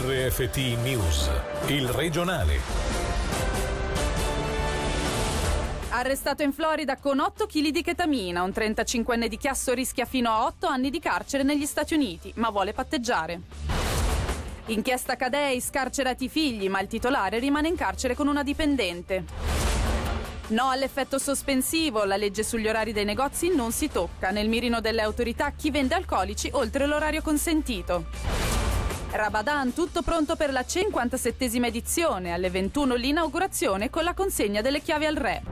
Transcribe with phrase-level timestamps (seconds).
[0.00, 1.28] RFT News,
[1.66, 2.60] il regionale.
[5.88, 10.44] Arrestato in Florida con 8 kg di ketamina, un 35enne di Chiasso rischia fino a
[10.44, 13.40] 8 anni di carcere negli Stati Uniti, ma vuole patteggiare.
[14.66, 19.24] Inchiesta Cadei, scarcerati i figli, ma il titolare rimane in carcere con una dipendente.
[20.50, 24.30] No all'effetto sospensivo, la legge sugli orari dei negozi non si tocca.
[24.30, 28.47] Nel mirino delle autorità chi vende alcolici oltre l'orario consentito.
[29.10, 35.06] Rabadan, tutto pronto per la 57esima edizione, alle 21 l'inaugurazione con la consegna delle chiavi
[35.06, 35.42] al re.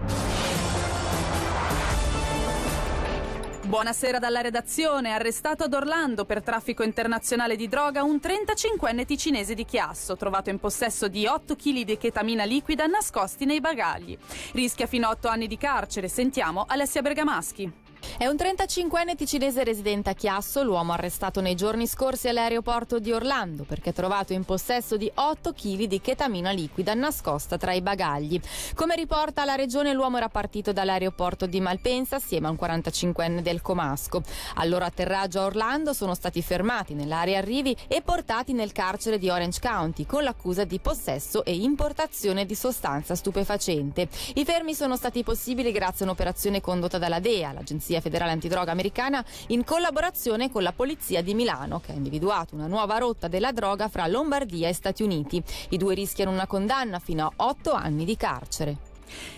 [3.62, 5.12] Buonasera dalla redazione.
[5.12, 10.58] Arrestato ad Orlando per traffico internazionale di droga un 35enne ticinese di Chiasso, trovato in
[10.58, 14.16] possesso di 8 kg di chetamina liquida nascosti nei bagagli.
[14.52, 16.08] Rischia fino a 8 anni di carcere.
[16.08, 17.85] Sentiamo Alessia Bergamaschi.
[18.18, 23.64] È un 35enne ticinese residente a Chiasso, l'uomo arrestato nei giorni scorsi all'aeroporto di Orlando
[23.64, 28.40] perché trovato in possesso di 8 kg di chetamina liquida nascosta tra i bagagli.
[28.74, 33.60] Come riporta la regione, l'uomo era partito dall'aeroporto di Malpensa assieme a un 45enne del
[33.60, 34.22] Comasco.
[34.54, 39.28] Al loro atterraggio a Orlando sono stati fermati nell'area arrivi e portati nel carcere di
[39.28, 44.08] Orange County con l'accusa di possesso e importazione di sostanza stupefacente.
[44.36, 49.24] I fermi sono stati possibili grazie a un'operazione condotta dalla DEA, l'agenzia federale antidroga americana
[49.48, 53.88] in collaborazione con la Polizia di Milano, che ha individuato una nuova rotta della droga
[53.88, 55.42] fra Lombardia e Stati Uniti.
[55.70, 58.85] I due rischiano una condanna fino a otto anni di carcere.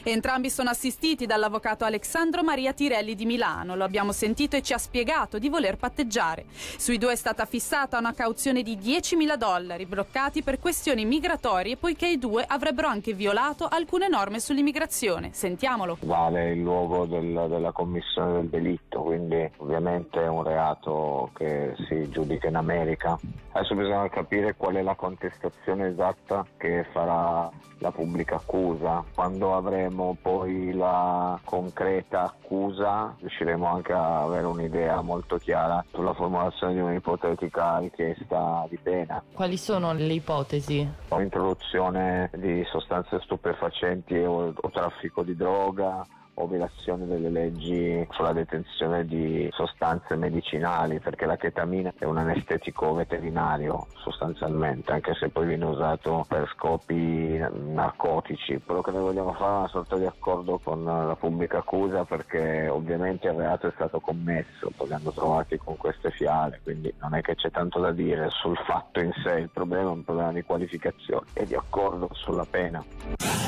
[0.02, 3.77] Entrambi sono assistiti dall'avvocato Alessandro Maria Tirelli di Milano.
[3.77, 6.47] Lo abbiamo sentito e ci ha spiegato di voler patteggiare.
[6.48, 12.08] Sui due è stata fissata una cauzione di 10.000 dollari bloccati per questioni migratorie poiché
[12.08, 15.30] i due avrebbero anche violato alcune norme sull'immigrazione.
[15.33, 15.98] Sentiamolo.
[16.00, 22.08] Vale il luogo del, della commissione del delitto, quindi ovviamente è un reato che si
[22.11, 23.19] giudica in America.
[23.52, 29.05] Adesso bisogna capire qual è la contestazione esatta che farà la pubblica accusa.
[29.14, 36.74] Quando avremo poi la concreta accusa riusciremo anche a avere un'idea molto chiara sulla formulazione
[36.74, 39.23] di un'ipotetica richiesta di pena.
[39.33, 40.89] Quali sono le ipotesi?
[41.11, 46.05] L'introduzione di sostanze stupefacenti o, o traffico di droga,
[46.38, 52.94] o violazione delle leggi sulla detenzione di sostanze medicinali, perché la chetamina è un anestetico
[52.94, 58.60] veterinario sostanzialmente, anche se poi viene usato per scopi narcotici.
[58.64, 62.68] Quello che noi vogliamo fare è una sorta di accordo con la pubblica accusa perché
[62.68, 67.14] ovviamente il reato è stato commesso, poi li hanno trovati con queste fiale, quindi non
[67.14, 70.32] è che c'è tanto da dire sul fatto in sé, il problema è un problema
[70.32, 73.48] di qualificazione e di accordo sulla pena.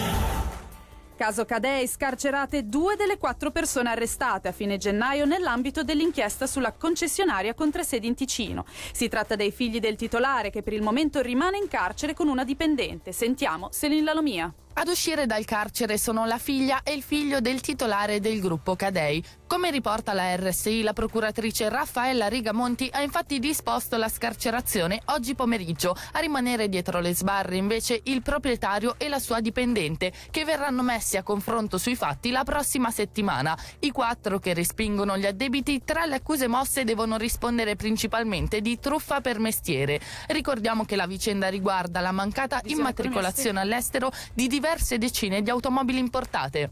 [1.20, 7.52] Caso Cadei, scarcerate due delle quattro persone arrestate a fine gennaio nell'ambito dell'inchiesta sulla concessionaria
[7.52, 8.64] con tre in Ticino.
[8.90, 12.42] Si tratta dei figli del titolare che per il momento rimane in carcere con una
[12.42, 13.12] dipendente.
[13.12, 14.50] Sentiamo Selin Lalomia.
[14.80, 19.22] Ad uscire dal carcere sono la figlia e il figlio del titolare del gruppo Cadei.
[19.46, 25.94] Come riporta la RSI, la procuratrice Raffaella Rigamonti ha infatti disposto la scarcerazione oggi pomeriggio.
[26.12, 31.18] A rimanere dietro le sbarre invece il proprietario e la sua dipendente, che verranno messi
[31.18, 33.58] a confronto sui fatti la prossima settimana.
[33.80, 39.20] I quattro che respingono gli addebiti tra le accuse mosse devono rispondere principalmente di truffa
[39.20, 40.00] per mestiere.
[40.28, 46.70] Ricordiamo che la vicenda riguarda la mancata immatricolazione all'estero di diverse decine di automobili importate.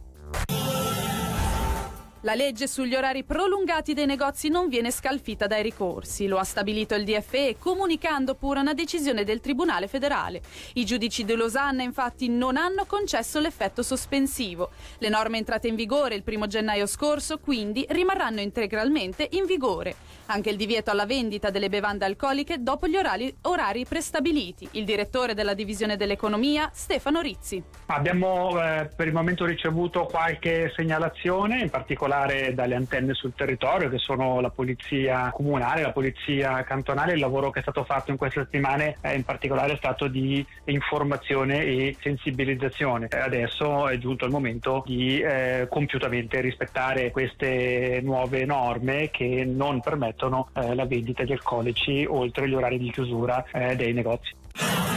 [2.22, 6.96] La legge sugli orari prolungati dei negozi non viene scalfita dai ricorsi, lo ha stabilito
[6.96, 10.40] il DFE comunicando pure una decisione del Tribunale federale.
[10.74, 14.70] I giudici di Losanna infatti non hanno concesso l'effetto sospensivo.
[14.98, 19.94] Le norme entrate in vigore il primo gennaio scorso quindi rimarranno integralmente in vigore.
[20.26, 24.68] Anche il divieto alla vendita delle bevande alcoliche dopo gli orari, orari prestabiliti.
[24.72, 27.62] Il direttore della divisione dell'economia Stefano Rizzi.
[27.86, 33.90] Abbiamo eh, per il momento ricevuto qualche segnalazione, in particolare particolare dalle antenne sul territorio
[33.90, 37.12] che sono la polizia comunale, la polizia cantonale.
[37.12, 41.62] Il lavoro che è stato fatto in queste settimane è in particolare stato di informazione
[41.64, 43.08] e sensibilizzazione.
[43.10, 50.48] Adesso è giunto il momento di eh, compiutamente rispettare queste nuove norme che non permettono
[50.54, 54.87] eh, la vendita di alcolici oltre gli orari di chiusura eh, dei negozi.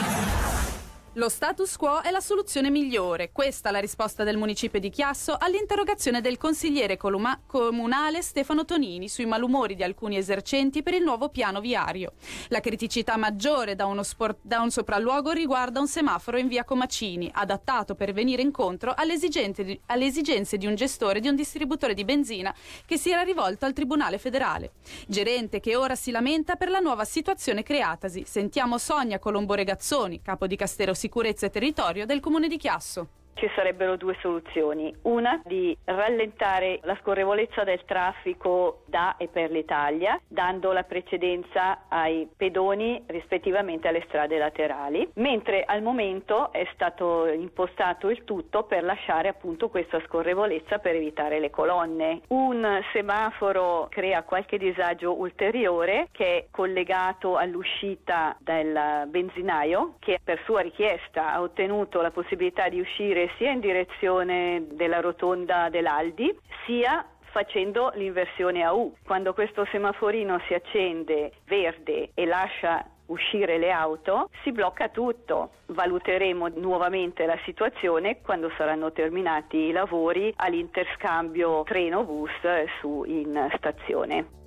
[1.15, 3.33] Lo status quo è la soluzione migliore.
[3.33, 9.09] Questa è la risposta del municipio di Chiasso all'interrogazione del consigliere columa- comunale Stefano Tonini
[9.09, 12.13] sui malumori di alcuni esercenti per il nuovo piano viario.
[12.47, 17.93] La criticità maggiore da, sport- da un sopralluogo riguarda un semaforo in via Comacini, adattato
[17.93, 22.55] per venire incontro alle di, alle esigenze di un gestore di un distributore di benzina
[22.85, 24.75] che si era rivolto al Tribunale federale.
[25.07, 28.23] Gerente che ora si lamenta per la nuova situazione creatasi.
[28.25, 33.20] Sentiamo Sonia Colombo Regazzoni, capo di Castero Sicurezza e Territorio del Comune di Chiasso.
[33.33, 34.93] Ci sarebbero due soluzioni.
[35.03, 42.29] Una di rallentare la scorrevolezza del traffico da e per l'Italia, dando la precedenza ai
[42.35, 49.27] pedoni rispettivamente alle strade laterali, mentre al momento è stato impostato il tutto per lasciare
[49.27, 52.21] appunto questa scorrevolezza per evitare le colonne.
[52.27, 60.61] Un semaforo crea qualche disagio ulteriore che è collegato all'uscita del benzinaio che per sua
[60.61, 66.35] richiesta ha ottenuto la possibilità di uscire sia in direzione della rotonda dell'Aldi
[66.65, 68.93] sia facendo l'inversione a U.
[69.03, 75.51] Quando questo semaforino si accende verde e lascia uscire le auto, si blocca tutto.
[75.67, 82.31] Valuteremo nuovamente la situazione quando saranno terminati i lavori all'interscambio treno-bus
[82.79, 84.39] su in stazione.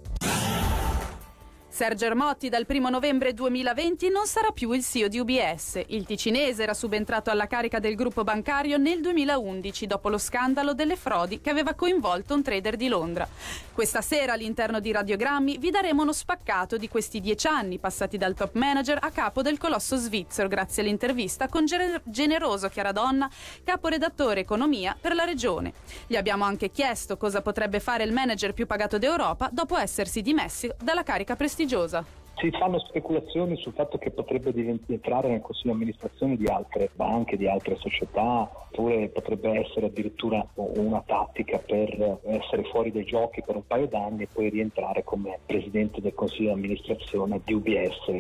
[1.75, 5.81] Sergio Ermotti dal 1 novembre 2020 non sarà più il CEO di UBS.
[5.89, 10.95] Il ticinese era subentrato alla carica del gruppo bancario nel 2011 dopo lo scandalo delle
[10.95, 13.27] frodi che aveva coinvolto un trader di Londra.
[13.73, 18.35] Questa sera all'interno di Radiogrammi vi daremo uno spaccato di questi dieci anni passati dal
[18.35, 21.65] top manager a capo del colosso svizzero grazie all'intervista con
[22.05, 23.29] Generoso Chiaradonna,
[23.65, 25.73] caporedattore economia per la regione.
[26.07, 30.71] Gli abbiamo anche chiesto cosa potrebbe fare il manager più pagato d'Europa dopo essersi dimessi
[30.81, 32.05] dalla carica prestigiosa prestigiosa.
[32.37, 34.53] Si fanno speculazioni sul fatto che potrebbe
[34.87, 40.45] entrare nel consiglio di amministrazione di altre banche, di altre società, oppure potrebbe essere addirittura
[40.55, 45.39] una tattica per essere fuori dai giochi per un paio d'anni e poi rientrare come
[45.47, 48.11] presidente del consiglio di amministrazione di UBS.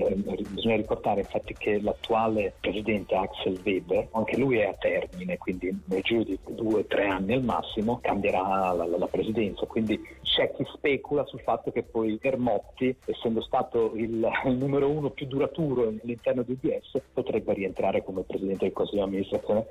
[0.50, 6.02] Bisogna ricordare infatti che l'attuale presidente Axel Weber, anche lui è a termine, quindi nel
[6.02, 9.66] giro di due o tre anni al massimo cambierà la, la, la presidenza.
[9.66, 14.90] Quindi c'è chi specula sul fatto che poi Ermotti, essendo stato il il, il, numero
[14.90, 19.66] uno più duraturo all'interno di UBS, potrebbe rientrare come presidente del consiglio di amministrazione.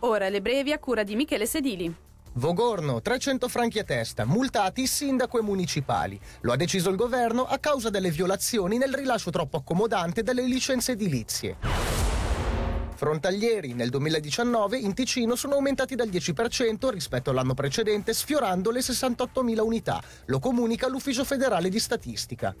[0.00, 1.94] Ora le brevi a cura di Michele Sedili.
[2.34, 6.20] Vogorno, 300 franchi a testa, multati sindaco e municipali.
[6.42, 10.92] Lo ha deciso il governo a causa delle violazioni nel rilascio troppo accomodante delle licenze
[10.92, 11.95] edilizie.
[12.96, 19.60] Frontalieri nel 2019 in Ticino sono aumentati del 10% rispetto all'anno precedente, sfiorando le 68.000
[19.60, 20.02] unità.
[20.26, 22.56] Lo comunica l'Ufficio federale di statistica.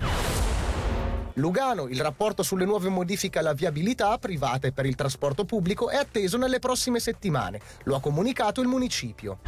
[1.34, 5.96] Lugano, il rapporto sulle nuove modifiche alla viabilità privata e per il trasporto pubblico è
[5.96, 7.60] atteso nelle prossime settimane.
[7.84, 9.38] Lo ha comunicato il municipio.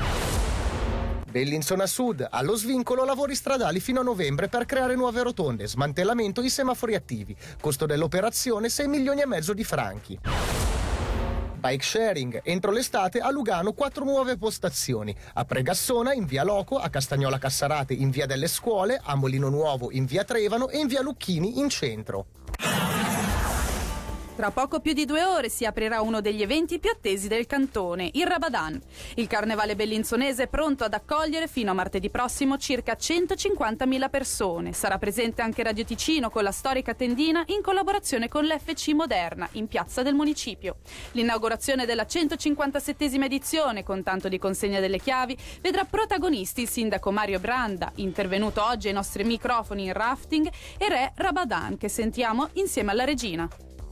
[1.30, 6.48] Bellinzona Sud, allo svincolo lavori stradali fino a novembre per creare nuove rotonde, smantellamento di
[6.48, 7.36] semafori attivi.
[7.60, 10.18] Costo dell'operazione 6 milioni e mezzo di franchi.
[11.58, 12.40] Bike sharing.
[12.44, 15.14] Entro l'estate a Lugano quattro nuove postazioni.
[15.34, 19.90] A Pregassona in via Loco, a Castagnola Cassarate in via delle Scuole, a Molino Nuovo
[19.90, 22.26] in via Trevano e in via Lucchini in centro.
[24.38, 28.08] Tra poco più di due ore si aprirà uno degli eventi più attesi del cantone,
[28.12, 28.80] il Rabadan.
[29.16, 34.72] Il carnevale bellinzonese è pronto ad accogliere fino a martedì prossimo circa 150.000 persone.
[34.72, 39.66] Sarà presente anche Radio Ticino con la storica tendina in collaborazione con l'FC Moderna in
[39.66, 40.76] piazza del municipio.
[41.12, 47.40] L'inaugurazione della 157esima edizione, con tanto di consegna delle chiavi, vedrà protagonisti il sindaco Mario
[47.40, 53.02] Branda, intervenuto oggi ai nostri microfoni in rafting, e Re Rabadan, che sentiamo insieme alla
[53.02, 53.48] regina.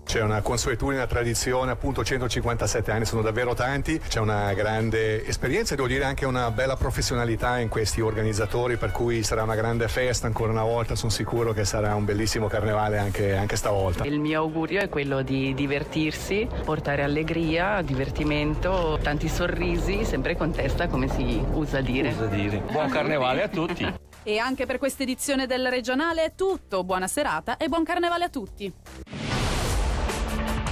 [0.06, 5.72] C'è una consuetudine, una tradizione, appunto 157 anni sono davvero tanti, c'è una grande esperienza
[5.72, 9.88] e devo dire anche una bella professionalità in questi organizzatori per cui sarà una grande
[9.88, 14.04] festa ancora una volta, sono sicuro che sarà un bellissimo carnevale anche, anche stavolta.
[14.04, 20.86] Il mio augurio è quello di divertirsi, portare allegria, divertimento, tanti sorrisi, sempre con testa
[20.86, 22.10] come si usa dire.
[22.10, 22.62] Usa dire.
[22.70, 23.92] Buon carnevale a tutti.
[24.22, 26.84] E anche per questa edizione del regionale è tutto.
[26.84, 28.72] Buona serata e buon carnevale a tutti.